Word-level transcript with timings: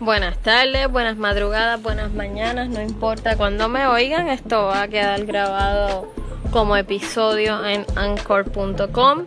Buenas 0.00 0.38
tardes, 0.38 0.88
buenas 0.88 1.16
madrugadas, 1.16 1.82
buenas 1.82 2.12
mañanas, 2.12 2.68
no 2.68 2.80
importa 2.80 3.36
cuando 3.36 3.68
me 3.68 3.88
oigan, 3.88 4.28
esto 4.28 4.66
va 4.66 4.82
a 4.82 4.88
quedar 4.88 5.26
grabado 5.26 6.06
como 6.52 6.76
episodio 6.76 7.66
en 7.66 7.84
anchor.com 7.96 9.24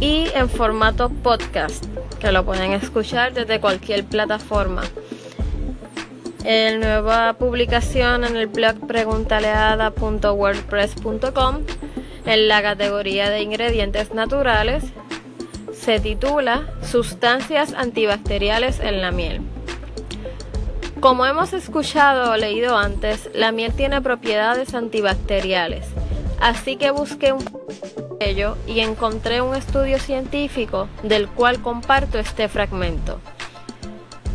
y 0.00 0.26
en 0.34 0.48
formato 0.48 1.10
podcast, 1.10 1.84
que 2.18 2.32
lo 2.32 2.44
pueden 2.44 2.72
escuchar 2.72 3.32
desde 3.32 3.60
cualquier 3.60 4.04
plataforma. 4.04 4.82
En 6.42 6.80
nueva 6.80 7.34
publicación 7.34 8.24
en 8.24 8.36
el 8.36 8.48
blog 8.48 8.84
preguntaleada.wordpress.com 8.84 11.58
en 12.26 12.48
la 12.48 12.62
categoría 12.62 13.30
de 13.30 13.42
ingredientes 13.42 14.12
naturales 14.12 14.82
se 15.72 16.00
titula 16.00 16.66
Sustancias 16.82 17.74
antibacteriales 17.74 18.80
en 18.80 19.02
la 19.02 19.12
miel. 19.12 19.40
Como 21.00 21.24
hemos 21.26 21.52
escuchado 21.52 22.32
o 22.32 22.36
leído 22.36 22.76
antes, 22.76 23.30
la 23.32 23.52
miel 23.52 23.72
tiene 23.72 24.02
propiedades 24.02 24.74
antibacteriales, 24.74 25.86
así 26.40 26.76
que 26.76 26.90
busqué 26.90 27.32
un 27.32 27.44
ello 28.18 28.56
y 28.66 28.80
encontré 28.80 29.40
un 29.40 29.54
estudio 29.54 30.00
científico 30.00 30.88
del 31.04 31.28
cual 31.28 31.62
comparto 31.62 32.18
este 32.18 32.48
fragmento. 32.48 33.20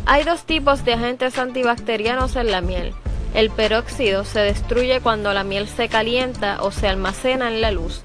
Hay 0.06 0.24
dos 0.24 0.44
tipos 0.44 0.86
de 0.86 0.94
agentes 0.94 1.36
antibacterianos 1.38 2.34
en 2.36 2.50
la 2.50 2.62
miel. 2.62 2.94
El 3.34 3.50
peróxido 3.50 4.24
se 4.24 4.40
destruye 4.40 5.00
cuando 5.02 5.34
la 5.34 5.44
miel 5.44 5.68
se 5.68 5.90
calienta 5.90 6.62
o 6.62 6.70
se 6.70 6.88
almacena 6.88 7.48
en 7.48 7.60
la 7.60 7.72
luz. 7.72 8.04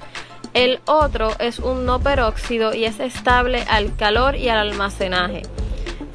El 0.54 0.82
otro 0.86 1.32
es 1.40 1.60
un 1.60 1.86
no 1.86 2.02
peróxido 2.02 2.74
y 2.74 2.84
es 2.84 3.00
estable 3.00 3.64
al 3.70 3.96
calor 3.96 4.36
y 4.36 4.50
al 4.50 4.58
almacenaje 4.58 5.44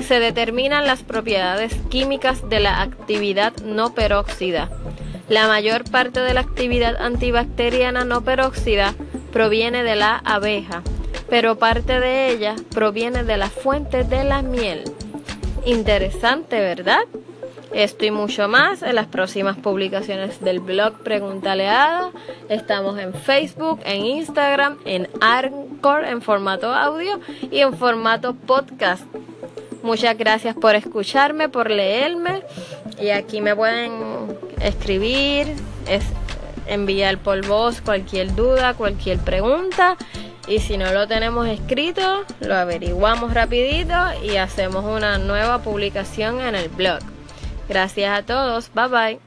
se 0.04 0.20
determinan 0.20 0.86
las 0.86 1.02
propiedades 1.02 1.74
químicas 1.88 2.48
de 2.48 2.60
la 2.60 2.82
actividad 2.82 3.54
no 3.64 3.94
peróxida. 3.94 4.70
La 5.28 5.48
mayor 5.48 5.84
parte 5.90 6.20
de 6.20 6.34
la 6.34 6.40
actividad 6.40 7.00
antibacteriana 7.00 8.04
no 8.04 8.20
peróxida 8.22 8.94
proviene 9.32 9.82
de 9.82 9.96
la 9.96 10.18
abeja, 10.24 10.82
pero 11.30 11.58
parte 11.58 11.98
de 11.98 12.30
ella 12.30 12.54
proviene 12.74 13.24
de 13.24 13.38
la 13.38 13.48
fuente 13.48 14.04
de 14.04 14.24
la 14.24 14.42
miel. 14.42 14.84
Interesante, 15.64 16.60
¿verdad? 16.60 17.00
Esto 17.72 18.04
y 18.04 18.10
mucho 18.10 18.46
más 18.46 18.82
en 18.82 18.94
las 18.94 19.06
próximas 19.06 19.56
publicaciones 19.56 20.40
del 20.40 20.60
blog 20.60 21.02
Pregúntale 21.02 21.66
Ada. 21.66 22.10
Estamos 22.48 22.98
en 23.00 23.14
Facebook, 23.14 23.80
en 23.84 24.04
Instagram, 24.04 24.76
en 24.84 25.08
Anchor 25.20 26.04
en 26.04 26.22
formato 26.22 26.72
audio 26.72 27.18
y 27.50 27.58
en 27.58 27.74
formato 27.74 28.34
podcast. 28.34 29.04
Muchas 29.84 30.16
gracias 30.16 30.56
por 30.56 30.74
escucharme, 30.74 31.50
por 31.50 31.70
leerme. 31.70 32.42
Y 32.98 33.10
aquí 33.10 33.42
me 33.42 33.54
pueden 33.54 34.38
escribir, 34.62 35.46
enviar 36.66 37.18
por 37.18 37.46
voz 37.46 37.82
cualquier 37.82 38.34
duda, 38.34 38.72
cualquier 38.72 39.18
pregunta. 39.18 39.98
Y 40.48 40.60
si 40.60 40.78
no 40.78 40.90
lo 40.94 41.06
tenemos 41.06 41.46
escrito, 41.48 42.24
lo 42.40 42.54
averiguamos 42.54 43.34
rapidito 43.34 43.94
y 44.22 44.36
hacemos 44.36 44.86
una 44.86 45.18
nueva 45.18 45.58
publicación 45.58 46.40
en 46.40 46.54
el 46.54 46.70
blog. 46.70 47.00
Gracias 47.68 48.18
a 48.18 48.22
todos. 48.22 48.70
Bye 48.72 48.88
bye. 48.88 49.20